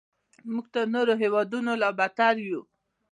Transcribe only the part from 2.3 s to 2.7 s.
یو.